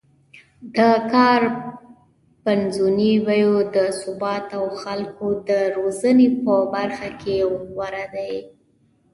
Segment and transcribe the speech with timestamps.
[0.75, 0.79] د
[1.13, 1.41] کار
[2.45, 5.25] پنځونې، بیو د ثبات او خلکو
[5.77, 7.35] روزنې په برخه کې
[7.75, 8.33] غوره دی